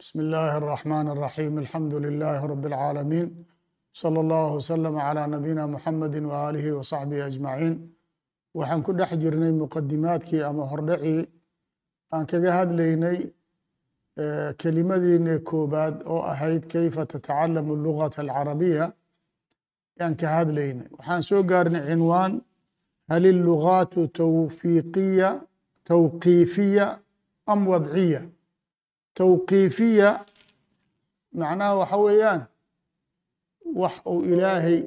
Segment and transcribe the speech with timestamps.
[0.00, 3.26] بسم الله الرحمن الرحيم الحمد لله رب العالمين
[3.92, 7.74] صلى الله وسلم على نبينا محمد وآله وصحبه أجمعين
[8.56, 11.26] waxaan ku dhex jirnay muqadimaadkii ama hordhacii
[12.14, 13.18] aan kaga hadlaynay
[14.60, 18.84] kelimadiina koobaad oo ahayd kayfa tatacalamu lugata alcarabiya
[20.00, 22.32] yaan ka hadlaynay waxaan soo gaarnay cinwaan
[23.10, 25.28] hal illugaatu tawfiiqiya
[25.90, 26.86] tawqiifiya
[27.52, 28.20] am wadciya
[29.17, 30.09] tawqiifiya
[31.39, 32.41] macnaha waxa weeyaan
[33.81, 34.79] wax uu ilaahay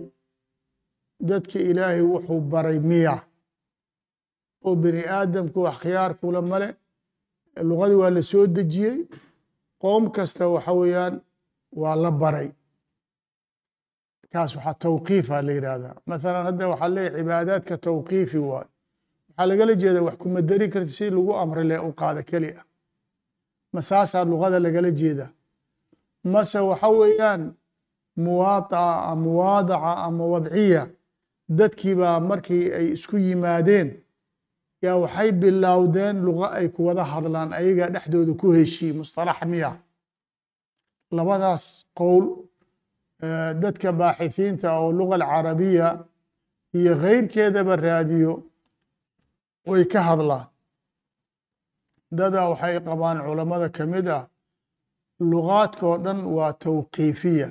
[1.28, 3.14] dadka ilaahay wuxuu baray miya
[4.66, 6.68] oo bini aadamku wax khiyaar kula male
[7.68, 8.96] lugadii waa la soo dejiyey
[9.82, 11.14] qoom kasta waxa weeyaan
[11.80, 12.48] waa la baray.
[14.32, 18.68] Kaas waxaa tawqiifa la yidhahdaa mathalan hadda waxaa leeyahy cibaadaadka tawqiifi waayo
[19.28, 22.64] waxaa lagala jeeda wax kuma dari karti si lagu amray le u qaada keli ah
[23.74, 25.26] ma saasaa lugada lagala jeeda?
[26.32, 27.42] Mase waxa weeyaan
[28.24, 30.82] muwaadaca muwaadaca ama wadciya
[31.58, 33.88] dadkiibaa markii ay isku yimaadeen
[34.84, 39.70] yaa waxay bilowdeen luga ay ku wada hadlaan ayagaa dhexdooda ku heshii mustalax miya.
[41.16, 41.64] Labadaas
[41.98, 42.24] qowl
[43.62, 45.88] dadka baaxithiinta oo luga alcarabiya
[46.78, 48.32] iyo keyrkeedaba raadiyo
[49.70, 50.46] way ka hadlaan
[52.18, 54.24] dada waxay qabaan culammada ka mid ah
[55.30, 57.48] lugaadkao dhan waa tawqiifiya.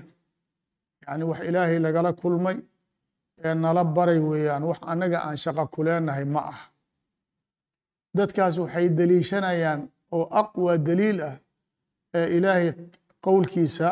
[1.04, 2.58] Yacni wax ilaahay lagala kulmay
[3.46, 6.62] ee nala baray weeyaan wax annaga aan shaqa ku leenahay ma ah
[8.18, 9.82] dadkaas waxay deliishanayaan
[10.16, 11.36] oo aqwa daliil ah
[12.18, 12.68] ee ilaahay
[13.26, 13.88] qowlkiisa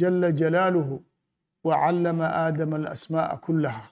[0.00, 0.96] jala jalaaluhu
[1.66, 3.84] wa callama aadama alasmaa'a kulaha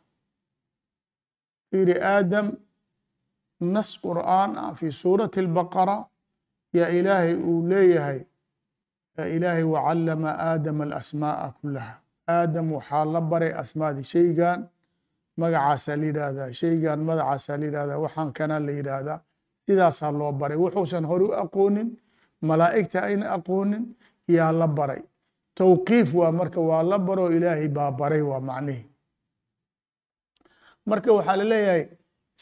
[1.71, 2.47] fiiri aadam
[3.75, 5.97] nas qur'aan ah fi suurati albaqara
[6.77, 8.21] yaa ilaahay uu leeyahay
[9.37, 11.95] ilaahay wa callama aadama alasmaa'a kulaha
[12.37, 14.61] aadam waxaa la baray asmaadii shaygan
[15.41, 16.49] magacaasaa la yidhaahdaa.
[16.61, 19.19] Shaygan magacaasaa la yidhahdaa waxaan kana la yidhaahdaa.
[19.67, 20.57] Sidaasaa loo baray.
[20.65, 21.89] Wuxuusan hore u aqoonin
[22.49, 23.85] malaa'igta ayna aqoonin
[24.37, 25.03] yaa la baray.
[25.59, 28.83] Tawqiif waa marka waa la baroo ilaahay baa baray waa macnihi.
[30.89, 31.85] Marka waxaa la leeyahay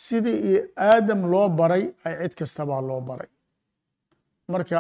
[0.05, 0.57] sidii
[0.89, 3.31] aadam loo baray ay cid kastabaa loo baray
[4.53, 4.79] marka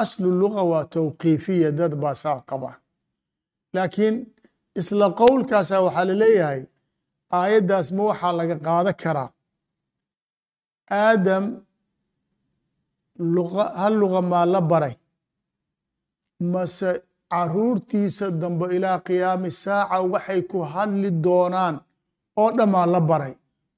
[0.00, 2.70] aslu luga waa tawqiifiya dad baa saa qaba.
[3.74, 4.14] Laakiin
[4.80, 6.60] isla qowlkaasa waxaa la leeyahay
[7.38, 9.28] aayaddaas ma waxaa laga qaada karaa.
[11.02, 11.44] Aadam
[13.34, 14.94] luqa hal luga maa la baray?
[16.52, 16.90] Mase
[17.32, 21.76] caruurtiisa dambe ilaa qiyaami saaca waxay ku hadli doonaan
[22.42, 23.34] oo dhammaa la baray?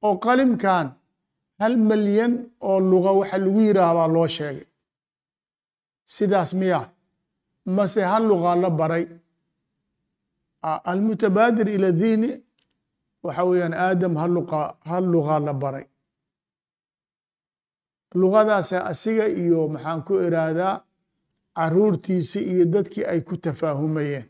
[0.07, 0.87] Oo qalimkan
[1.61, 2.33] hal malyan
[2.69, 4.67] oo luga waxa lagu yidhaahbaa loo sheegay
[6.05, 6.81] sidaas miya
[7.77, 9.05] mase hal lugaa la baray
[10.63, 12.31] almutabaadir ila dihni
[13.25, 14.15] waxa weeyaan aadam
[14.91, 15.87] hal lugaa la baray.
[18.15, 20.75] Lugadaasa asiga iyo maxaan ku iraahdaa
[21.57, 24.27] caruurtiisi iyo dadkii ay ku tafaahumayeen.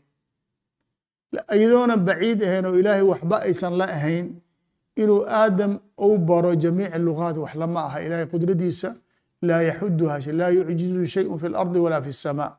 [1.55, 4.25] Iyadoona baciid ahayn oo ilaahay waxba aysan la ahayn
[5.01, 7.97] inuu aadam u baro jamiic lugaat wax lama aha.
[8.05, 8.89] Ilaahay qudradiisa
[9.49, 12.51] laa yaxuduha laa yucjizu shayun fi lardi walaa fi الsamaa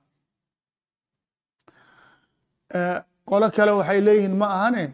[3.28, 4.84] qolo kale waxay leeyihiin ma ahane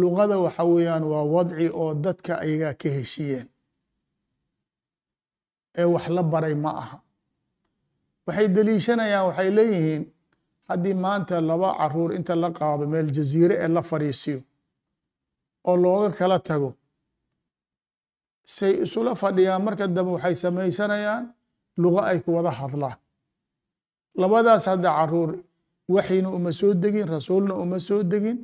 [0.00, 3.46] lugada waxa weeyaan waa wadci oo dadka ayagaa ka heshiyeen
[5.80, 6.96] ee wax la baray ma aha
[8.26, 10.02] waxay deliishanayaan waxay leeyihiin
[10.68, 14.38] haddii maanta laba carruur inta la qaado meel jaziire ee la fadhiisiyo
[15.68, 16.70] oo looga kala tago
[18.54, 21.24] say isula fadhiyaan marka dambe waxay samaysanayaan
[21.82, 22.96] lugo ay ku wada hadlaan.
[24.20, 25.30] Labadaas hadda carruur
[25.94, 28.38] waxyna uma soo degin rasuulna uma soo degin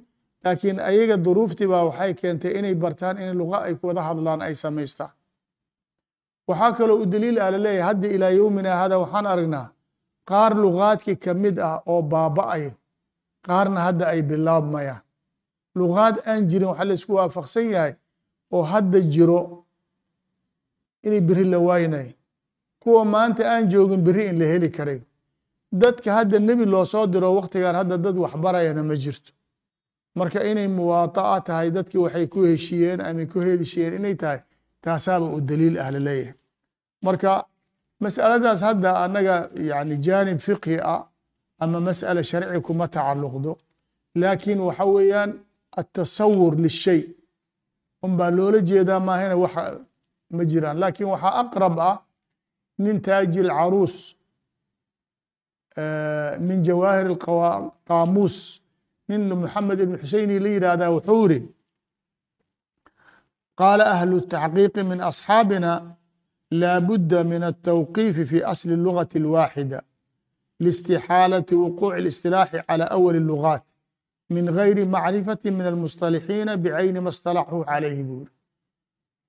[0.44, 5.12] laakiin ayaga duruuftii waxay keentay inay bartaan in luga ay ku wada hadlaan ay samaystaan.
[6.48, 9.66] Waxaa kaloo u daliil ah la leeyahay hadda ilaa yowmina hada waxaan aragnaa
[10.28, 12.72] qaar lugaadkii ka mid ah oo baaba'ayo
[13.46, 15.02] qaarna hadda ay bilaabmayaan.
[15.78, 17.93] Lugaad aan jirin waxaa la isku waafaqsan yahay
[18.54, 19.62] oo hadda jiro
[21.06, 22.12] inay beri la waaynayo
[22.82, 25.02] kuwa maanta aan joogin beri in la heli karayo
[25.82, 29.31] dadka hadda nebi loo soo diro waktigan hadda dad waxbarayana ma jirto.
[30.19, 34.40] Marka inay muwaada'a tahay dadkii waxay ku heshiyeen ama ku helishiyeen inay tahay
[34.84, 36.34] taasaaba u daliil ah la leeyahay
[37.06, 37.31] marka
[38.04, 39.37] masaladaas hadda annaga
[39.70, 41.02] yani jaanib fiqhi ah
[41.62, 43.52] ama mas'ala sharci kuma tacalluqdo.
[44.20, 45.31] Laakiin waxa weeyaan
[45.81, 47.00] atasawur lishay
[48.04, 49.54] unbaa loola jeedaa maahina wax
[50.35, 51.95] ma jiraan laakiin waxaa aqrab ah
[52.83, 53.95] nin taajil caruus
[56.47, 57.09] min jawaahir
[57.89, 58.35] qaamuus
[59.09, 61.39] nin moxamed ibn xuseyni la yidhaahdaa wuxuu iri
[63.59, 65.71] qaala ahlu taxqiiqi min asxaabina
[66.62, 69.79] laa budda min altawqiifi fi asli lugati اlwaaxida
[70.63, 73.63] liistixaalati wuquuci اlistilaaxi calى awali lugaat
[74.35, 78.31] min gayri macrifati min almustalixiina bicayni ma stalaxuu calayhi buuri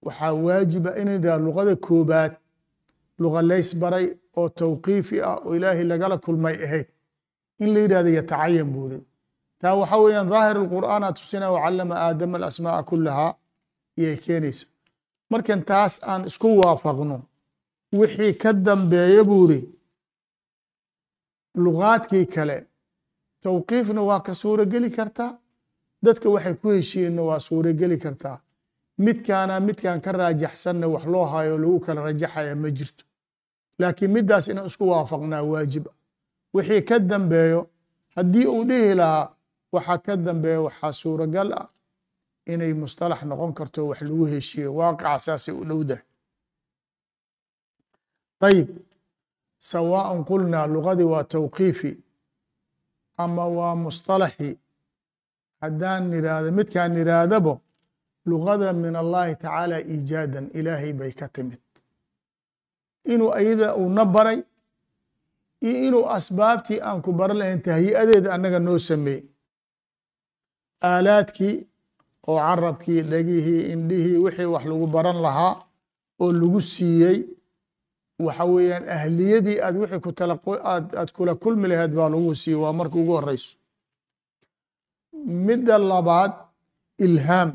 [0.06, 2.32] waxaa waajiba inay dhaha luqada koobaad
[3.22, 4.06] luqa lays baray
[4.40, 6.88] oo tawqiifi ah oo ilaahay lagala kulmay ahayd.
[7.64, 8.98] In la yidhahdo yatacayan buuri
[9.62, 13.32] taa waxa weeyaan daahir اlqur'aan a tusina wacalama aadama alasmaa'a kulahaa
[14.02, 14.66] yay keenaysa
[15.32, 17.18] markan taas aan isku waafaqno
[18.00, 19.60] wixii ka dambeeya buuri
[21.64, 22.58] lugaadkii kale
[23.44, 25.32] tawqiifna waa ka suurogeli kartaa?
[26.06, 28.38] Dadka waxay ku heshiiyeenna waa suurogeli kartaa
[28.98, 33.04] midkaana midkan ka raajaxsanna wax loo hayo lagu kala rajaxaya ma jirto.
[33.80, 35.96] Laakiin middaas inaan isku waafaqnaa waajib ah
[36.54, 37.62] wixii ka dambeeyo
[38.16, 39.30] haddii uu dhihi lahaa
[39.72, 41.68] waxa ka dambeeya waxaa suuragal ah
[42.46, 46.04] inay mustalax noqon karto wax lagu heshiiyo waaqica saasay u dhowdahay
[48.48, 48.68] ayib
[49.60, 51.92] sawaaءan qulnaa lugadii waa tawqiifi
[53.18, 54.50] ama waa mustalaxi
[55.62, 57.54] haddaan nidhaahdo midkaan nidhaahdabo
[58.30, 61.62] lugada min allahi tacaala iijaadan ilaahay bay ka timid.
[63.14, 64.40] Inuu ayada uuna baray
[65.68, 69.24] iyo inuu asbaabtii aan ku baran lahayn tahyi'adeeda annaga noo sameeyey.
[70.90, 71.56] Aalaadkii
[72.32, 75.54] oo carabkii dhegihii indhihii wixii wax lagu baran lahaa
[76.24, 77.18] oo lagu siiyey
[78.26, 80.36] waxa weeyaan ahliyadii aad wixii ku tala
[80.72, 83.52] aad aad kula kulmi lahayd baa lagu siiyey waa marka ugu horeyso
[85.48, 86.34] midda labaad
[87.06, 87.50] ilhaam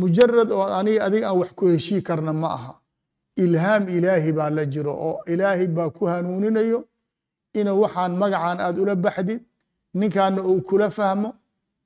[0.00, 2.72] mujarad oo aniga adiga aan wax ku heshii karna ma aha.
[3.44, 6.78] Ilhaam ilaahi baa la jiro oo ilaahay baa ku hanuuninayo
[7.58, 9.40] inuu waxaan magacan aad ula baxdid
[9.98, 11.30] ninkaana uu kula fahmo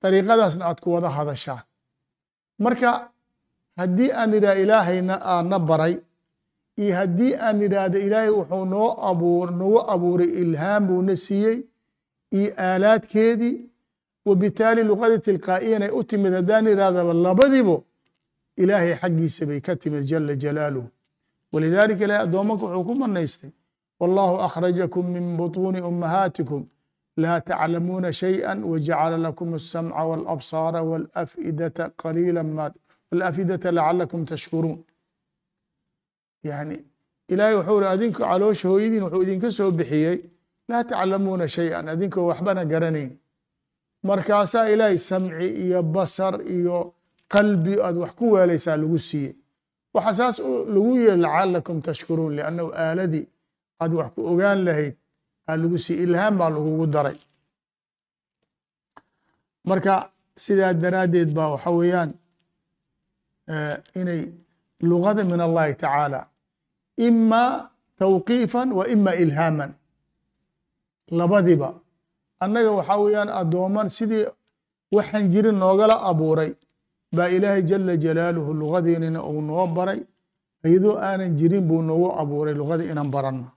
[0.02, 1.62] dariiqadaasna aad ku wada hadashaan
[2.64, 2.90] marka
[3.80, 5.94] haddii aan idhaha ilaahayna aana baray
[6.82, 11.58] iyo haddii aan idhaahdo ilaahay wuxuu noo abuur nagu abuuray ilhaam buuna siiyey
[12.38, 13.54] iyo aalaadkeedii
[14.28, 17.76] wabitaali luqada tilqaa'iyan ay u timid haddaan idhahdaba labadibo
[18.61, 20.87] ilaahay xaggiisa bay ka timid jala jalaaluhu
[21.53, 23.51] walidaalika ilahay addoomanka wuxuu ku manaystay
[24.01, 26.61] wallahu akhrajakum min butuuni ummahaatikum
[27.23, 32.65] laa taclamuuna shayئa wajacala lakum الsamca wاlabsaara wاlafidata qaliila ma
[33.11, 34.79] wاlafidata lacalakum tashkuruun
[36.49, 36.75] yani
[37.33, 40.17] ilahay wuxuu ri adinku caloosha hooyadiin wuxuu idinka soo bixiyey
[40.69, 43.11] laa taclamuuna shayئan adinkoo waxbana garanayn
[44.09, 46.77] markaasaa ilaahay samci iyo basar iyo
[47.34, 49.34] qalbi aad wax ku weelaysaa lagu siiyey.
[49.94, 50.36] Waxa saas
[50.74, 53.24] lagu yeeli lacalakum tashkuruun liannahu aaladii
[53.82, 54.94] aad wax ku ogaan lahayd
[55.48, 57.18] aa lagu siiyey ilhaam baa lagugu daray.
[59.68, 59.94] Marka
[60.44, 62.10] sidaa daraaddeed baa waxa weeyaan
[64.00, 64.20] inay
[64.88, 66.20] lugada min allahi tacaala
[67.08, 67.44] ima
[68.02, 69.70] tawqiifan wa ima ilhaaman.
[71.18, 71.68] Labadiba
[72.44, 74.24] annaga waxaa weeyaan addooman sidii
[74.96, 76.50] waxaan jirin noogala abuuray
[77.16, 80.00] baa ilaahay jala jalaaluhu lugadiinina uu noo baray
[80.66, 83.48] iyadoo aanan jirin buu noogu abuuray lugadii inaan baranno.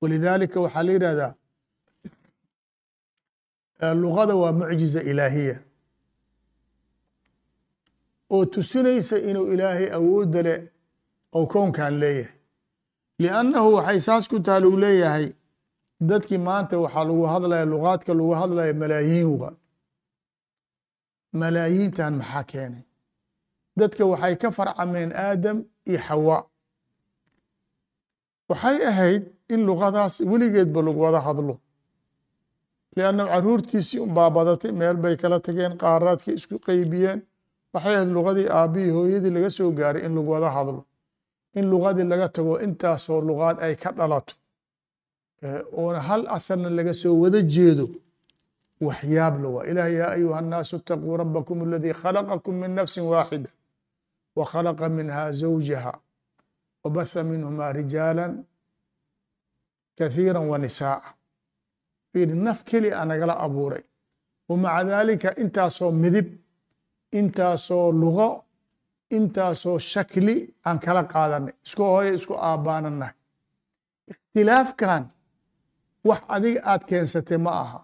[0.00, 1.32] Walidaalika waxaa la yidhahdaa
[4.02, 5.56] lugada waa mucjiza ilaahiya.
[8.34, 10.58] Oo tusinaysa inuu ilaahay awoodda leh
[11.36, 12.32] oo kownkan leeyahay.
[13.22, 15.26] Liannahu waxay saas ku taha lagu leeyahay
[16.08, 19.48] dadkii maanta waxaa lagu hadlaya lugaadka lagu hadlaya malaayiin wa
[21.40, 22.84] malaayiintan maxaa keenay?
[23.78, 25.58] Dadka waxay ka farcameen aadam
[25.90, 26.38] iyo xawa.
[28.50, 29.22] Waxay ahayd
[29.54, 31.54] in lugadaas weligeedba lagu wada hadlo.
[32.96, 37.20] Lianna caruurtiisii unbaa badatay meel bay kala tageen qaaraadkii isku qeybiyeen
[37.74, 40.80] waxay ahayd lugadii aabbihii hooyadii laga soo gaaray in lagu wada hadlo.
[41.58, 44.34] In lugadii laga tago intaasoo lugaad ay ka dhalato.
[45.80, 47.84] Oona hal asalna laga soo wada jeedo
[48.87, 53.49] waxyaab la waa ilaah yaa ayuha الnaasu اtaquu rabakum aladii khalaqakum min nafsi waaxida
[54.37, 55.93] wa khalaqa minha zawjaha
[56.83, 58.25] wabatha minhuma rijaala
[59.97, 61.09] kahiira wa nisaa'a
[62.11, 63.83] fiiri naf keli a nagala abuuray
[64.49, 66.27] wamaca daalika intaasoo midib
[67.19, 68.29] intaasoo lugo
[69.17, 70.35] intaasoo shakli
[70.67, 73.15] aan kala qaadanay isku hooyo isku aabbaananahay
[74.11, 75.03] ikhtilaafkan
[76.09, 77.79] wax adiga aad keensatay ma aha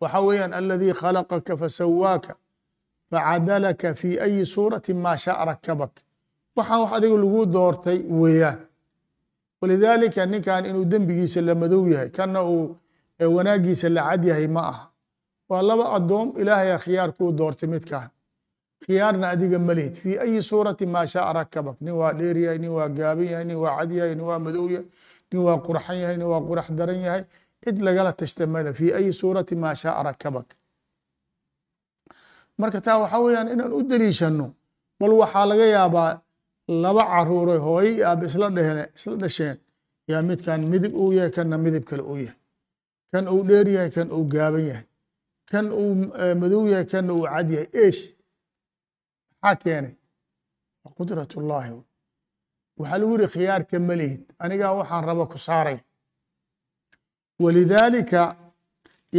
[0.00, 2.32] waxa weeyaan aladii khalaqaka fasawaaka
[3.10, 5.92] facadalaka fi ayi suurati maa shaa rakabak
[6.56, 8.58] waxaan wax adiga lagu doortay weeyaan.
[9.62, 12.76] Walidaalika ninkan inuu dembigiisa la madow yahay kana uu
[13.36, 14.84] wanaagiisa la cad yahay ma aha.
[15.48, 18.08] Waa laba adoom ilaahay khiyaar kuu doortay midkan
[18.84, 22.88] khiyaarna adiga malihid fii ayi suurati maa shaa rakabak nin waa dheer yahay nin waa
[22.88, 24.86] gaaban yahay nin waa cad yahay nin waa madow yahay
[25.32, 27.22] nin waa qurxan yahay nin waa qurax daran yahay
[27.64, 30.48] cid lagala tashta male fii ayi suurati maa shaa rakabak.
[32.60, 34.46] Marka taa waxaa weeyaan inaan u daliishano
[35.00, 36.12] bal waxaa laga yaabaa
[36.82, 39.56] laba caruure hooyo iyo aab isla dheheen isla dhasheen
[40.10, 42.36] yaa midkan midib uu yahay kanna midib kale uu yahay.
[43.12, 44.84] Kan uu dheer yahay kan uu gaaban yahay.
[45.50, 45.90] Kan uu
[46.40, 47.68] madow yahay kanna uu cad yahay.
[47.82, 48.00] Eesh!
[49.42, 49.94] Maxaa keenay?
[50.98, 51.72] Qudrat ullaahi
[52.78, 55.78] waxaa lagu yihi khiyaarka malihid anigaa waxaan raba ku saaray
[57.43, 58.21] walidaalika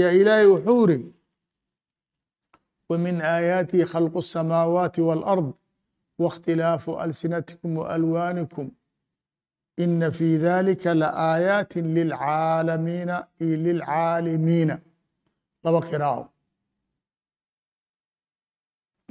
[0.00, 1.12] yaa ilaahay wuxuu iri
[2.90, 5.52] ومن آياته خلق السماوات والأرض
[6.18, 8.70] واختلاف ألسنتكم وألوانكم
[9.78, 14.70] إن في ذلك لآيات للعالمين للعالمين
[15.66, 16.30] laba qراءة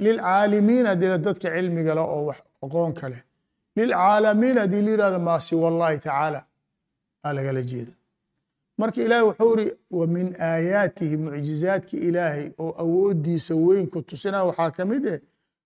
[0.00, 2.32] للعاalمين hadii dadka cilmiga le oo
[2.64, 3.22] aqoon ka leh
[3.76, 6.40] للعاalمين hadii la yihahdo ma siوى الlahi taعaalى
[7.24, 7.92] aa lagala jeeda
[8.81, 9.65] marka ilaahay wuxuu iri
[9.99, 15.19] wa min aayaatihi mucjizaadki ilaahay oo awoodiisa weyn ku tusinaya waxaa ka mid eh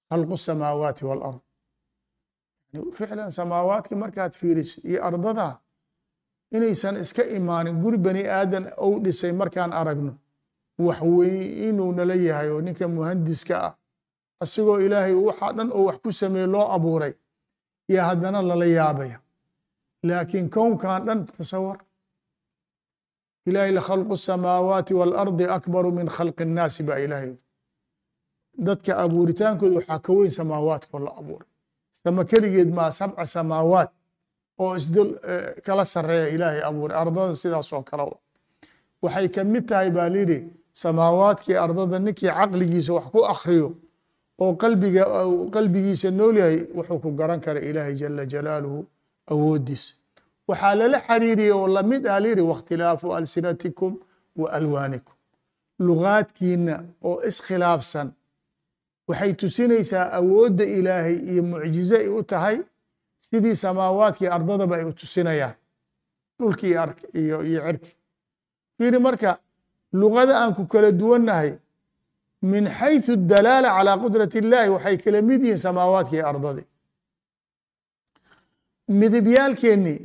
[0.10, 1.40] khalqu samaawaati waalard
[2.98, 5.48] ficlan samaawaadki markaad fiirisid iyo ardada
[6.56, 10.14] inaysan iska imaanin guri bani aadan ou dhisay markaan aragno
[10.86, 13.74] wax weyn inuu nala yahay oo ninka muhandiska ah
[14.44, 17.14] asigoo ilaahay waxa dhan oo wax ku sameeye loo abuuray
[17.90, 19.18] iyo haddana lala yaabaya.
[20.08, 21.78] Laakiin kownkan dhan tasawar
[23.49, 27.33] ilahay lakhalqu الsamaawaati wاlardi akbaru min khalqi الnaasi baa ilaahay
[28.67, 31.49] dadka abuuritaankooda waxaa ka weyn samaawaadkoo la abuuray
[32.03, 33.91] sama keligeed maa sabca samaawaat
[34.63, 35.11] oo isdul
[35.67, 38.05] kala sareeya ilaahay abuuray ardada sidaasoo kale
[39.03, 40.39] waxay ka mid tahay baa layidhi
[40.83, 43.69] samaawaadkii ardada ninkii caqligiisa wax ku akriyo
[44.43, 45.03] oo qalbiga
[45.55, 48.81] qalbigiisa nool yahay wuxuu ku garan kara ilaahay jala jalaaluhu
[49.33, 49.91] awoodiisa
[50.49, 53.93] waxaa lala xariiriyey oo lamid ah layidhi waاkhtilaafu alsinatikum
[54.41, 55.15] wa alwaanikum
[55.87, 56.75] lugaadkiina
[57.09, 58.09] oo iskhilaafsan
[59.09, 62.57] waxay tusinaysaa awoodda ilaahay iyo mucjize ay u tahay
[63.27, 65.55] sidii samaawaadkii ardadaba ay u tusinayaan
[66.39, 66.75] dhulkii
[67.23, 67.93] iyo iyo cirki
[68.77, 69.31] fiiri marka
[70.01, 71.51] lugada aan ku kala duwannahay
[72.53, 76.67] min xayثu dalaala calىa qudrat اllahi waxay kala mid yihiin samaawaadkii ardadii
[79.01, 79.99] midibyaalkeennii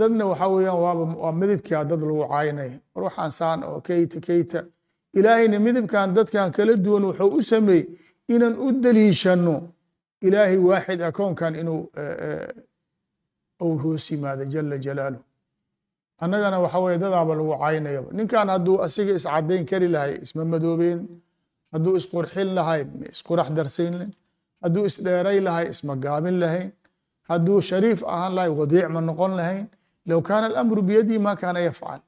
[0.00, 4.58] dadna waxaa weeyaan waaba waa midibkaa dad lagu caynaya war saan oo keyta keyta
[5.18, 7.84] ilaahayna midibkan dadkan kala duwan wuxuu u sameeyey
[8.34, 9.54] inaan u daliishano
[10.26, 11.80] ilaahay waaxid akoonkan inuu
[13.64, 15.22] uu hoos yimaado jala jalaaluh
[16.24, 20.98] annagana waxa weye dadaaba lagu caynayaba ninkan hadduu asiga iscadayn kari lahay isma madoobeen
[21.72, 22.80] hadduu isqurxin lahay
[23.14, 24.10] isqurax darsaynlen
[24.62, 26.68] hadduu isdheeray lahay isma gaabin lahayn
[27.30, 29.64] hadduu shariif ahaan lahay wadiic ma noqon lahayn
[30.08, 32.00] low kaana alamru biyadihi ma kaana yafcal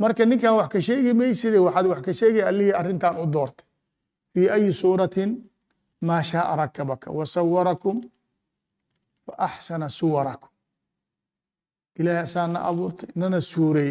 [0.00, 3.66] marka ninkan wax ka sheegi mayside waxaad wax ka sheegay allihii arrintan u doortay
[4.32, 5.30] fii ayi suuratin
[6.06, 7.96] maa shaaa rakabaka wasawarakum
[9.26, 10.50] fa axsana suwarakum
[11.98, 13.90] ilahay asaana abuurtay nana suurey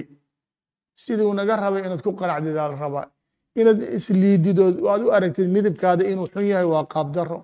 [1.04, 3.08] siduu naga rabay inaad ku qanacdidaa la rabaa
[3.60, 7.40] inaad isliididood aad u aragtid midibkaada inuu xun yahay waa qaabdaro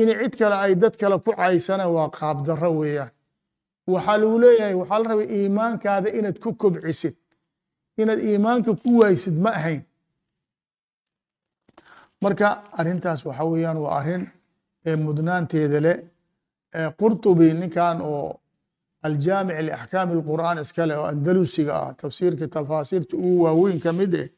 [0.00, 3.10] in cid kale ay dad kale ku caysana waa qaabdaro weeyaan
[3.94, 7.14] waxaa lagu leeyahay waxaa la rabay iimaankaada inaad ku kobcisid
[8.00, 9.82] inaad iimaanka ku waysid ma ahayn.
[12.22, 14.24] Marka arrintaas waxa weeyaan waa arrin
[15.06, 15.96] mudnaanteeda leh
[17.00, 18.28] qurtubi ninkan oo
[19.06, 24.28] aljaamic liaxkaami اlqur'aan iskale oo andalusiga ah tafsiirka tafaasiirta ugu waaweyn ka mid eh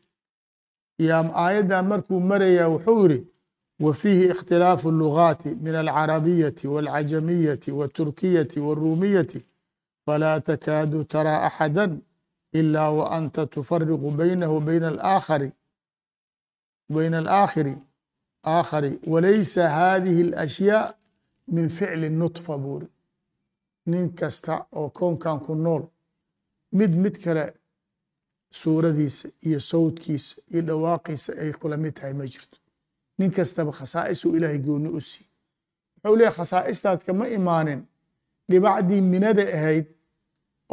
[1.09, 3.19] yaa aayaddan markuu maraya wuxuu yiri
[3.80, 9.46] wa fiihi ikhtilaafu اlugaati min alcarabiyati wاlcajamiyati wاturkiyati wاruumiyati
[10.06, 11.90] falaa takaadu taraa axada
[12.60, 15.52] ila wa anta tufariqu baynahu bayna alaakhari
[16.90, 17.76] bayna alaakhiri
[18.46, 20.94] aakhari walaysa hadihi اlashyaa
[21.48, 22.88] min ficli nutfa buuri
[23.86, 25.84] nin kasta oo koonkan ku nool
[26.72, 27.54] mid mid kale
[28.52, 32.57] suuradiisa iyo sawdkiisa iyo dhawaaqiisa ay kula mid tahay ma jirto
[33.19, 35.25] nin kastaba khasaa'isuu ilaahay gooni u sii
[36.03, 37.81] wuxuu leeyahy khasaa'istaad kama imaanin.
[38.51, 39.87] Dhibacdii minada ahayd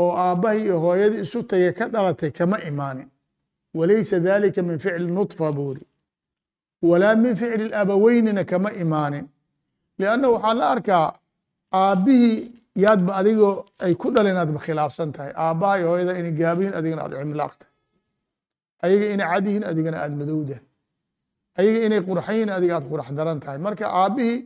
[0.04, 3.08] oo aabbahay iyo hooyadii isu tagay ka dhalatay kama imaanin.
[3.78, 5.84] Walaysa dalika min ficli nutfa buuri
[6.90, 9.25] walaa min ficli abaweynina kama imaanin.
[10.00, 11.08] Lianna waxaa la arkaa
[11.82, 12.38] aabbihii
[12.84, 13.54] yaadba adigoo
[13.86, 15.32] ay ku dhaleen aadba khilaafsan tahay.
[15.46, 17.72] Aabbaha iyo hooyada inay gaabihin adigana aad cimlaaqtahay
[18.86, 20.64] ayaga inay cadyihin adigana aad madowdahay
[21.59, 23.59] ayaga inay qurxayihin adiga aad qurax daran tahay.
[23.67, 24.38] Marka aabbihii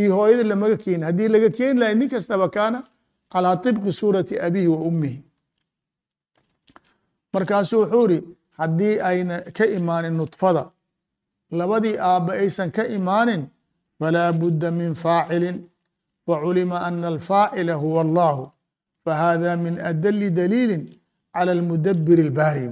[0.00, 2.78] iyo hooyada lamaga keeni haddii laga keeni lahay nin kastaba kaana
[3.32, 5.18] calaa طibqi suurati abihi wa ummihi.
[7.34, 8.18] Markaasuu wuxuu iri
[8.58, 10.62] haddii ayna ka imaanin nudfada
[11.58, 13.42] labadii aabba aysan ka imaanin
[13.98, 15.56] falaa budda min faacilin
[16.26, 18.42] faculima ana alfaacila huwa allahu
[19.04, 20.76] fahada min adali daliili
[21.34, 22.64] cala almudabir اlbaari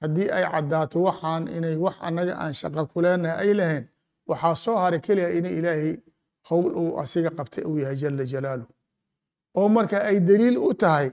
[0.00, 3.84] haddii ay caddaato waxaan inay wax annaga aan shaqo ku leenahay ay lahayn
[4.30, 5.92] waxaa soo haray keliya ina ilaahay
[6.48, 8.68] howl uu asiga qabtay uu yahay jala jalaaluh
[9.58, 11.08] oo marka ay daliil u tahay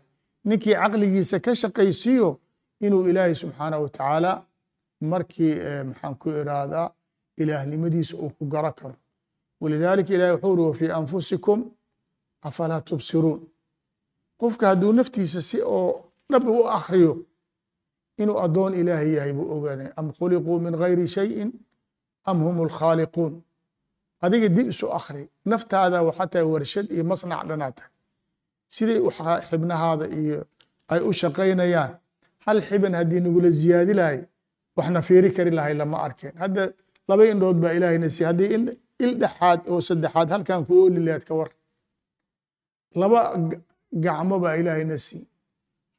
[0.48, 2.30] ninkii caqligiisa ka shaqaysiiyo
[2.86, 4.32] inuu ilaahay subxaanah wa tacaala
[5.12, 5.54] markii
[5.90, 6.88] maxaan ku iraadaa
[7.42, 8.96] ilaahnimadiisa uu ku garo karo.
[9.62, 11.60] Walidaalika ilahi wuxuu uri wafii anfusikum
[12.48, 13.42] afalaa tubsiruun.
[14.40, 15.90] Qofka hadduu naftiisa si oo
[16.32, 17.14] dhab u akriyo
[18.24, 21.50] inuu addoon ilaahay yahay buu ogaanay am khuliquu min gayri shayin
[22.30, 23.34] am hum alkhaaliquun
[24.26, 27.92] adiga dib isu akri naftaada waxaa tahay warshad iyo masnac dhanaa tahay
[28.76, 29.00] siday
[29.50, 30.40] xibnahaada iyo
[30.94, 31.92] ay u shaqaynayaan
[32.46, 34.20] hal xiban haddii nagula ziyaadi lahay
[34.78, 36.34] waxna fiiri kari lahay lama arkeen.
[36.44, 36.64] Hadda
[37.10, 38.50] laba indhood baa ilaahayna siiy haddii
[39.06, 41.50] il dhexaad oo saddexaad halkan ku ooli lahayd ka war.
[43.02, 43.20] Laba
[44.06, 45.24] gacmo baa ilaahayna siiy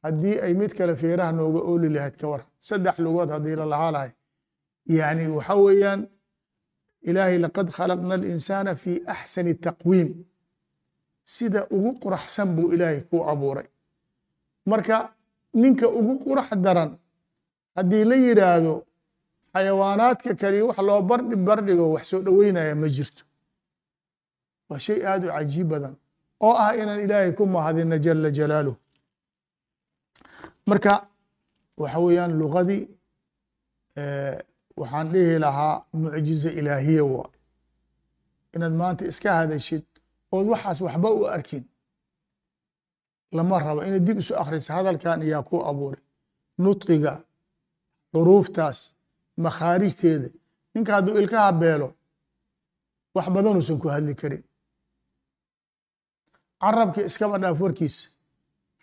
[0.05, 3.91] haddii ay mid kale feeraha nooga ooli lahayd ka war saddex lugood haddii la lahaa
[3.95, 4.11] lahay
[4.97, 6.01] yani waxa weeyaan
[7.09, 10.09] ilaahay laqad khalaqna alinsaana fi axsani taqwiim.
[11.35, 13.67] Sida ugu quraxsan buu ilaahay ku abuuray.
[14.69, 14.95] Marka
[15.61, 16.91] ninka ugu qurax daran
[17.75, 18.73] haddii la yidhaahdo
[19.53, 23.23] xayawaanaadka kale wax loo bardhi bardhigo wax soo dhoweynaya ma jirto.
[24.69, 25.95] Waa shay aad u cajiib badan
[26.45, 28.75] oo ah inaan ilaahay ku mahadina jala jalaaluh
[30.69, 30.93] marka
[31.81, 32.83] waxa weeyaan lugadii
[34.79, 37.29] waxaan dhihi lahaa mucjiza ilaahiya waa
[38.55, 39.83] inaad maanta iska hadashid
[40.35, 41.63] ood waxaas waxba u arkin.
[43.35, 46.01] Lama rabo inaad dib isu akhrisa hadalkan ayaa ku abuuray.
[46.63, 47.13] Nudqiga
[48.13, 48.79] xuruuftaas
[49.43, 50.29] makhaarijteeda
[50.73, 51.87] ninka hadduu ilkaha beelo
[53.15, 54.43] wax badanuusan ku hadli karin.
[56.61, 58.07] Carabka iskaba dhaaf warkiisa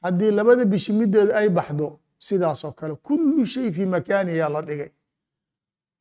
[0.03, 1.87] haddii labada bishi mideeda ay baxdo
[2.27, 4.91] sidaasoo kale kullu shay fii makaaniyaa la dhigay.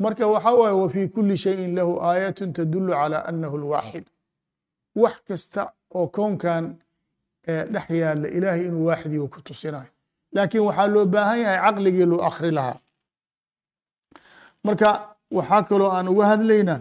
[0.04, 4.06] Marka waxa waaye wa fii kulli shayin lahu aayatun tadulu calaa annahu lwaaxid
[5.02, 5.62] wax kasta
[5.98, 6.66] oo kownkan
[7.74, 9.90] dhex yaalla ilaahay inuu waaxidiyo ku tusinayo.
[10.34, 12.78] Laakiin waxaa loo baahan yahay caqligii loo akri lahaa.
[14.66, 14.90] Marka
[15.38, 16.80] waxaa kaloo aan uga hadlaynaa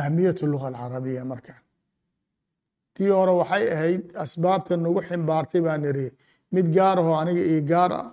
[0.00, 1.56] ahmiyat luga alcarabiya markan
[2.94, 6.06] tii hore waxay ahayd asbaabta nagu ximbaartay baa niri
[6.54, 8.08] mid gaar ahoo aniga iyo gaar ah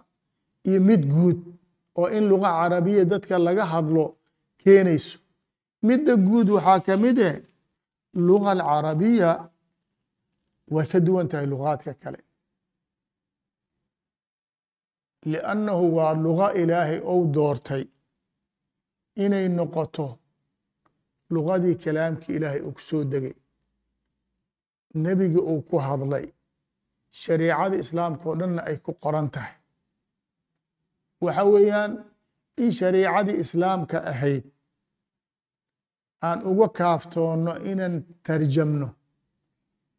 [0.67, 1.39] iyo mid guud
[1.99, 4.03] oo in luga carabiya dadka laga hadlo
[4.61, 5.17] keenayso.
[5.87, 7.35] Midda guud waxaa ka mid eh
[8.27, 9.29] luga alcarabiya
[10.73, 12.19] way ka duwan tahay lugaadka kale.
[15.31, 17.83] Liannahu waa luga ilaahay ou doortay
[19.23, 20.07] inay noqoto
[21.33, 23.35] lugadii kalaamkii ilaahay uu ku soo degay
[25.03, 26.25] nebigi uu ku hadlay
[27.21, 29.55] shariicada islaamka oo dhanna ay ku qoran tahay.
[31.23, 31.91] Waxa weeyaan
[32.63, 34.43] in shariicadii islaamka ahayd
[36.27, 38.87] aan uga kaaftoonno inaan tarjamno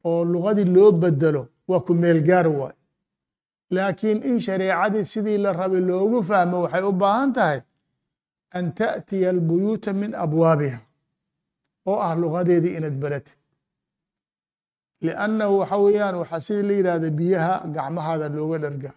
[0.08, 2.76] oo lugadii loo bedelo waa ku meel gaar waay.
[3.74, 7.60] Laakiin in shariicadii sidii la rabay loogu fahmo waxay u baahan tahay
[8.56, 10.78] an taأtiya albuyuuta min abwaabiha
[11.90, 13.36] oo ah lugadeedii inaad baratid
[15.06, 18.90] liannahu waxa weeyaan waxaa sidii la yidhahda biyaha gacmahaada looga dharga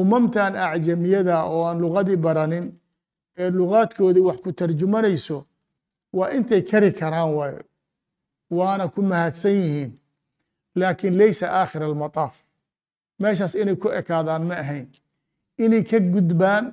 [0.00, 2.66] umamtan acjamiyada oo aan lugadii baranin
[3.42, 5.38] ee lugaadkoodii wax ku tarjumanayso
[6.16, 7.62] waa intay kari karaan waayo
[8.58, 9.92] waana ku mahadsan yihiin
[10.80, 12.34] laakiin laysa aakhir almataaf
[13.20, 14.86] meeshaas inay ku ekaadaan ma ahayn
[15.64, 16.64] inay ka gudbaan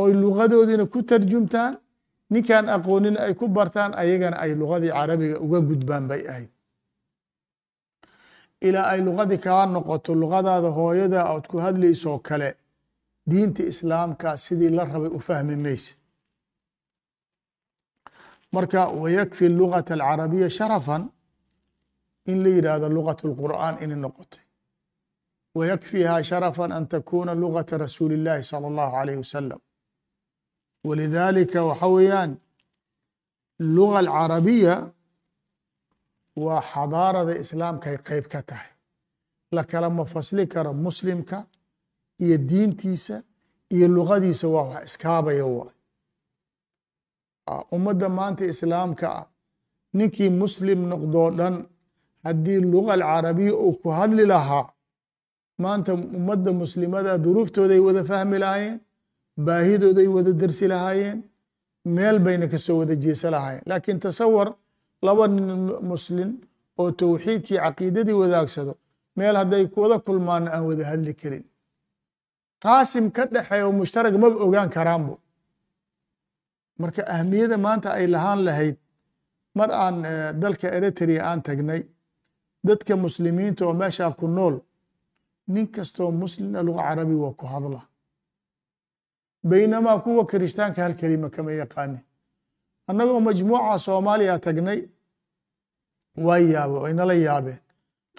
[0.00, 1.72] oy lugadoodiina ku tarjumtaan
[2.32, 6.50] ninkaan aqoonin ay ku bartaan ayagana ay lugadii carabiga uga gudbaan bay ahayd
[8.67, 12.49] ilaa ay lugadii kaa noqoto lugadaada hooyada ood ku hadlaysoo kale
[13.29, 15.93] diinta islaamka sidii la rabay u fahmi maysa
[18.55, 21.03] marka wayakfi lugata alcarabiya sharafan
[22.31, 24.43] in la yidhaahdo lugat اlqur'an inay noqotay
[25.57, 29.61] wayakfiha sharafan an takuna lugata rasuuli اllahi salى اllahu alayh wasalam
[30.87, 32.31] walidalika waxa weeyaan
[33.75, 34.73] luga alcarabiya
[36.44, 38.70] waa xadaarada islaamkaay qeyb ka tahay.
[39.56, 41.38] La kalama fasli karo muslimka
[42.24, 43.16] iyo diintiisa
[43.74, 45.72] iyo luqadiisa waa wax iskaabaya waay
[47.76, 49.26] ummadda maanta islaamka ah
[49.96, 51.54] ninkii muslim noqdoo dhan
[52.26, 54.66] haddii luga alcarabiya uu ku hadli lahaa
[55.64, 58.78] maanta ummadda muslimada duruuftooday wada fahmi lahaayeen
[59.46, 61.18] baahidooday wada dersi lahaayeen
[61.96, 63.62] meel bayna ka soo wada jeesa lahaayeen.
[63.70, 64.48] Laakiin tasawar
[65.02, 65.48] laba nin
[65.90, 66.30] muslim
[66.80, 68.72] oo towxiidkii caqiidadii wadaagsado
[69.16, 71.44] meel hadday kuwada kulmaana aan wada hadli karin.
[72.62, 75.14] Qaasim ka dhexeeya oo mushtarag maba ogaan karaanbo
[76.80, 78.76] marka ahmiyada maanta ay lahaan lahayd
[79.58, 79.96] mar aan
[80.42, 81.82] dalka eritrea aan tagnay
[82.68, 84.56] dadka muslimiinta oo meeshaa ku nool
[85.54, 87.80] nin kastoo muslimna luga carabi waa ku hadla.
[89.48, 92.02] Baynamaa kuwa kiristaanka hal kelima kama yaqaanin
[92.90, 94.80] annagoo majmuuca soomaaliya tagnay
[96.26, 97.60] waa yaaba way nala yaabeen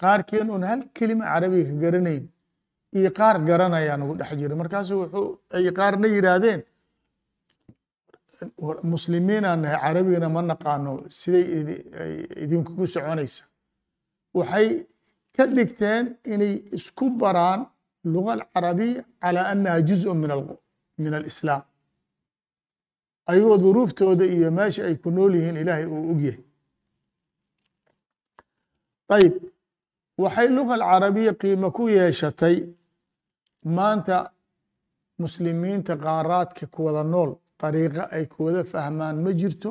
[0.00, 2.24] qaarkeen oon hal kelima carabiga ka garanayn
[2.98, 6.60] iyo qaar garanayaa nagu dhex jira markaasu wuxuu ay qaarna yidhaahdeen
[8.92, 11.44] muslimiinaan nahay carabigana ma naqaano siday
[12.44, 13.42] idinkugu soconaysa.
[14.38, 14.68] Waxay
[15.36, 17.60] ka dhigteen inay isku baraan
[18.12, 20.12] luga alcarabiya calaa annaha juzءu
[21.02, 21.62] min alislaam
[23.30, 26.40] ayagoo duruuftooda iyo meesha ay ku nool yihiin ilaahay uu ogyahay.
[29.14, 29.34] Ayib
[30.22, 32.56] waxay luga alcarabiya qiimo ku yeeshatay
[33.76, 34.16] maanta
[35.22, 39.70] muslimiinta qaaraadka kuwada nool dariiqo ay kuwada fahmaan ma jirto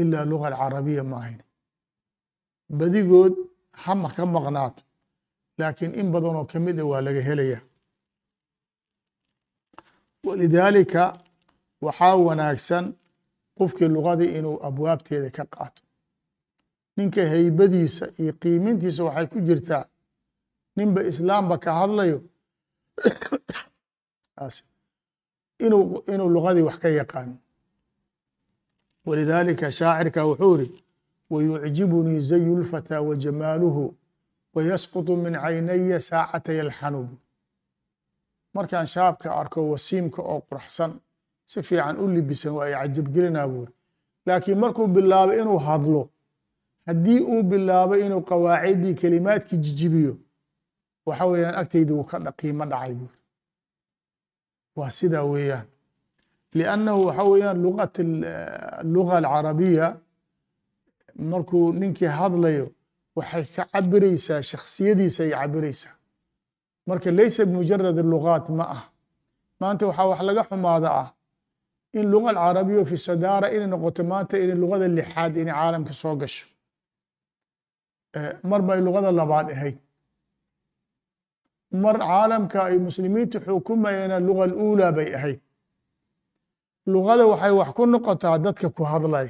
[0.00, 1.40] ilaa luga alcarabiya ma ahayn.
[2.78, 3.34] Badigood
[3.84, 4.82] hama ka maqnaato
[5.58, 7.58] laakiin in badanoo ka mid a waa laga helaya
[10.26, 11.02] walidaalika
[11.80, 12.94] waxaa wanaagsan
[13.58, 15.82] qofkii lugadii inuu abwaabteeda ka qaato.
[16.96, 19.84] Ninka haybadiisa iyo qiimintiisa waxay ku jirtaa.
[20.76, 22.18] Ninba islaamba ka hadlayo.
[25.58, 27.36] Inuu lugadii wax ka yaqaano
[29.06, 30.84] walidaalika shaacirka wuxuu iri
[31.30, 33.94] wayucjibunii zayu lfataa wa jamaaluhu
[34.54, 37.16] wayasqutu min caynaya saacata yalxanubu
[38.54, 40.92] markaan shaabka arko wasiimka oo quraxsan
[41.50, 43.72] si fiican u libisan waa ay cajabgelinaa buuri
[44.26, 46.02] laakiin markuu bilaabay inuu hadlo
[46.86, 50.14] haddii uu bilaabo inuu qawaaciddii kelimaadkii jijibiyo
[51.06, 53.18] waxa weeyaan agtaydi wuu ka qiimo dhacay buuri
[54.76, 55.66] waa sidaa weeyaan.
[56.54, 57.98] Liannahu waxa weeyaan lugat
[58.94, 59.86] luga alcarabiya
[61.30, 62.66] markuu ninkii hadlayo
[63.16, 65.94] waxay ka cabiraysaa shakhsiyadiisa ay cabiraysaa.
[66.86, 68.82] Marka laysa bimujarad lugaat ma ah.
[69.60, 71.08] Maanta waxaa wax laga xumaada ah
[71.98, 76.46] in luga alcarabiya fi sadaara inay noqoto maanta inay lugada lixaad inay caalamka soo gasho.
[78.50, 79.76] Mar bay lugada labaad ahayd.
[81.82, 85.40] Mar caalamka ay muslimiintu xukumayeena luga aluulaa bay ahayd.
[86.92, 89.28] Lugada waxay wax ku noqotaa dadka ku hadlay.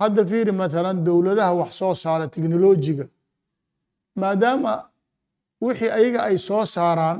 [0.00, 3.06] Hadda fiiri mathalan dowladaha wax soo saara teknolojiga.
[4.20, 4.72] Maadaama
[5.64, 7.18] wixii ayaga ay soo saaraan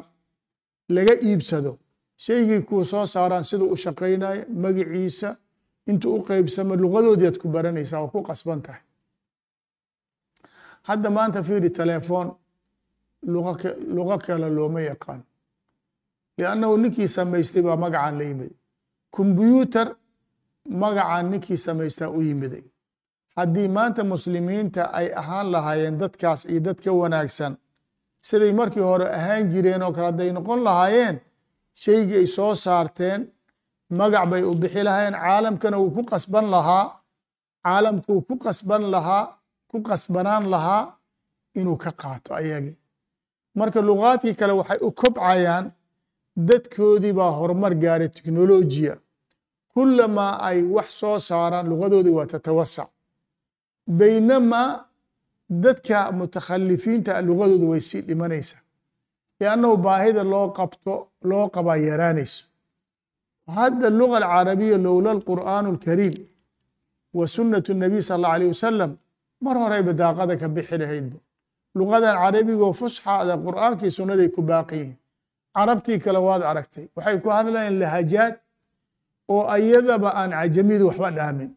[0.94, 1.72] laga iibsado
[2.24, 5.28] shaygii kuu soo saaraan siduu u shaqaynaya magiciisa
[5.90, 8.82] intuu u qeybsamo lugadoodii ad ku baranaysaa waa ku qasban tahay.
[10.88, 12.28] Hadda maanta fiiri telefoon
[13.96, 15.20] luga kale looma yaqaan.
[16.38, 18.52] Liannahu ninkii samaystay baa magacan la yimid.
[19.14, 19.88] Kombyuutar
[20.82, 22.64] magacan ninkii samaystaa u yimiday.
[23.36, 27.54] Haddii maanta muslimiinta ay ahaan lahaayeen dadkaas iyo dad ka wanaagsan
[28.28, 31.16] siday markii hore ahaan jireen oo kale hadday noqon lahaayeen
[31.82, 33.20] shaygii ay soo saarteen
[33.98, 36.84] magac bay u bixi lahaayeen caalamkana wuu ku qasban lahaa
[37.66, 39.24] caalamka wuu ku qasban lahaa
[39.70, 40.82] ku qasbanaan lahaa
[41.60, 42.76] inuu ka qaato ayagii
[43.58, 45.64] marka lugaadkii kale waxay u kobcayaan
[46.48, 48.94] dadkoodii baa horumar gaaray teknolojiya.
[49.72, 52.88] Kulamaa ay wax soo saaraan lugadoodii waa tatawasac.
[53.98, 54.84] Baynamaa
[55.50, 58.60] dadka mutakhalifiinta lugadooda way sii dhimanaysaa.
[59.40, 62.40] Liannahu baahida loo qabto loo qabaa yaraanayso
[63.58, 66.14] hadda luga alcarabiya lowla alqur'aanu alkariim
[67.18, 68.90] wa sunnatu nabiy sal allahu alayh wasalam
[69.46, 71.18] mar horeyba daaqada ka bixi lahaydba
[71.78, 74.96] lugadan carabigoo fusxaada qur'aankii sunnaday ku baaqi yihiin
[75.56, 78.34] carabtii kale waad aragtay waxay ku hadlayeen lahajaad
[79.34, 81.50] oo ayadaba aan cajamiyadu waxba dhaamin.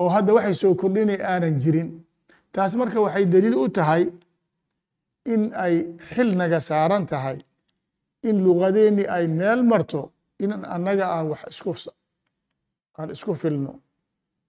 [0.00, 1.88] Oo hadda waxay soo kordhinay aanan jirin.
[2.54, 4.02] Taas marka waxay daliil u tahay
[5.32, 5.74] in ay
[6.10, 7.36] xil naga saaran tahay
[8.28, 10.00] in lugadeeni ay meel marto
[10.42, 11.70] inaan annaga aan wax isku
[12.98, 13.72] aan isku filno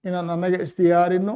[0.06, 1.34] inaan annaga isdiyaarino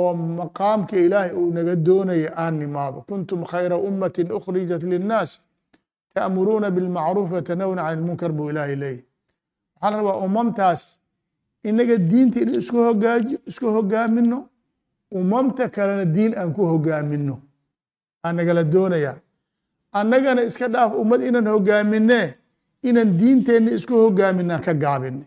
[0.00, 2.98] oo maqaamka ilaahay uu naga doonaya aan nimaado.
[3.08, 5.30] Kuntum khayra ummatin ukhrijat linnaas
[6.14, 9.02] ta'muruuna bilmacruuf watanahuna can ilmunkar buu ilaahay leeyahy
[9.80, 10.82] waxaa la rabaa umamtaas
[11.68, 14.38] inaga diinta in isku hogaaji isku hogaamino
[15.18, 17.34] umamta kalena diin aan ku hogaamino
[18.24, 19.12] aa nagala doonaya
[19.98, 22.20] annagana iska dhaaf ummad inaan hogaamine
[22.88, 25.26] inaan diinteenna isku hogaaminaan ka gaabinay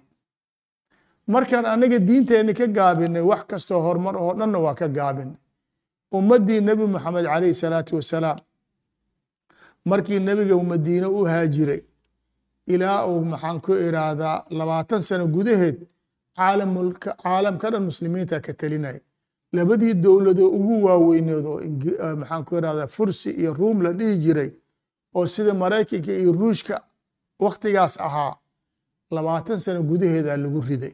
[1.34, 5.38] markaan annaga diinteenni ka gaabinay wax kastoo horumar oo dhanna waa ka gaabinay
[6.17, 8.39] ummaddii nebi moxamed calayhi salaatu wasalaam
[9.89, 11.82] markii nebiga madiine u haajiray
[12.73, 15.77] ilaa uu maxaan ku iraahdaa labaatan sano gudaheed
[16.38, 18.99] caalamka dhan muslimiinta ka telinaya
[19.58, 21.60] labadii dowladoo ugu waaweyneed oo
[22.21, 24.49] maxaan ku irahdaa fursi iyo ruum la dhihi jiray
[25.17, 26.76] oo sida maraykanka iyo ruushka
[27.43, 28.34] wakhtigaas ahaa
[29.15, 30.93] labaatan sano gudaheedaa lagu riday.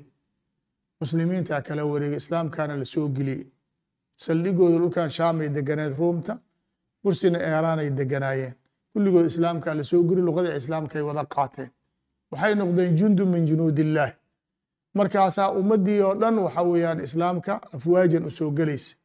[1.01, 3.43] Muslimiintaa kala wareegay islaamkaana la soo geliyey.
[4.23, 6.34] Saldhigooda dhulkan shaamay deganeed ruumta
[7.01, 8.54] fursina eeraanay deganaayeen.
[8.93, 11.69] Kulligood islaamkaa la soo geli luqada islaamkaay wada qaateen.
[12.32, 14.12] Waxay noqdeen jundu min junuud illaah
[14.97, 18.95] markaasaa ummaddii oo dhan waxa weeyaan islaamka afwaajan u soo gelaysa.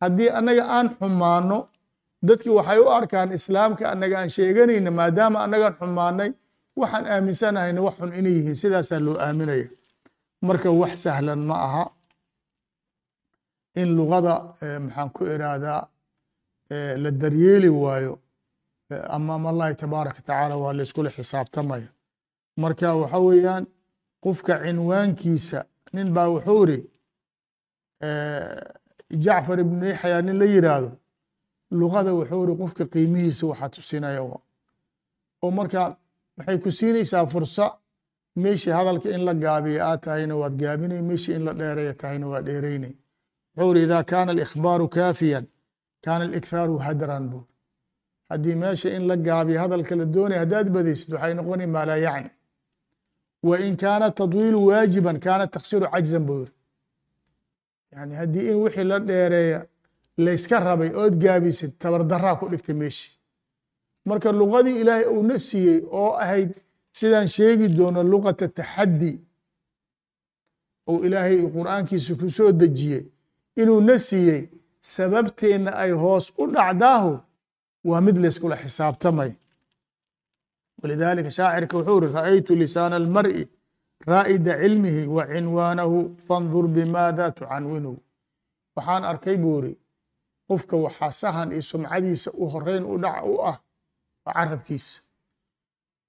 [0.00, 1.58] Haddii annaga aan xumaano
[2.26, 6.30] dadki waxay u arkaan islaamka annaga aan sheeganayna maadaama annagaan xumaanay
[6.80, 8.56] waxaan aaminsanahayna wax xun inay yihiin.
[8.62, 9.66] Sidaasaa loo aaminaya.
[10.46, 11.84] Marka wax sahlan ma aha.
[13.80, 14.34] In luqada
[14.84, 15.80] maxaan ku iraahdaa
[17.02, 18.12] la daryeeli waayo
[19.16, 21.88] amaam allahi tabaaraka tacaala waa la iskula xisaabtamaya.
[22.62, 23.64] Marka waxa weeyaan
[24.24, 25.60] qofka cinwaankiisa
[25.94, 26.78] nin baa wuxuu iri
[29.24, 30.90] jacfar ibnu yaxya nin la yiraahdo
[31.70, 35.96] luqada wuxuu iri qofka qiimihiisa waxaa tusinaya oo marka
[36.36, 37.64] waxay ku siinaysaa fursa
[38.36, 42.42] meeshii hadalka in la gaabiya aad tahayna waad gaabinay meeshii in la dheereeya tahayna waa
[42.42, 42.94] dheeraynay.
[43.56, 45.46] wuxuu iri ida kaana alikhbaaru kaafiyan.
[46.04, 47.38] Kaana alikhaaru hadran bu
[48.30, 52.30] haddii meesha in la gaabiyo hadalka la doonaya haddaad badaysid waxay noqoni maa yacni.
[53.42, 56.52] wa in kaana tadwiilu waajiban kaana taksiru cajzan buu yiri
[57.92, 59.66] yani haddii in wixii la dheereeya
[60.24, 63.12] layska rabay ood gaabisid tabardaraa ku dhigtay meeshii
[64.08, 66.50] marka luqadii ilaahay uuna siiyey oo ahayd
[66.98, 69.12] sidaan sheegi doono luqata taxaddi
[70.90, 73.02] ou ilaahay qur'aankiisa ku soo dejiyey
[73.60, 74.40] inuu na siiyey
[74.94, 77.12] sababteenna ay hoos u dhacdaahu
[77.88, 79.32] waa mid layskula xisaabtamay.
[80.82, 83.42] Walidaalika shaacirka wuxuu iri ra'aytu lisaana almar'i
[84.12, 87.92] raa'ida cilmihi wa cinwaanahu fandur bimaada tucanwinu
[88.76, 89.72] waxaan arkay buu iri
[90.48, 93.56] qofka waxaa sahan iyo sumcadiisa u horeyn u dhac u ah
[94.24, 95.00] waa carabkiisa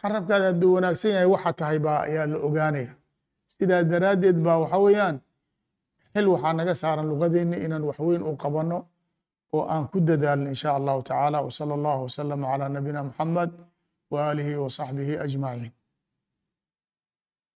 [0.02, 2.92] carabkaada hadduu wanaagsan yahay waxa tahay baa ayaa la ogaanaya.
[3.54, 5.18] Sidaa daraaddeed baa waxa weeyaan
[6.14, 8.78] xil waxaa naga saaran luqadeenna inaan waxweyn u qabanno
[9.56, 11.38] oo aan ku dadaalno in sha allahu tacaala.
[11.48, 13.52] Wsala allahu wasalama calaa nabiyina muxamed
[14.12, 15.72] wa aalihi wa saxbihi ajmaciin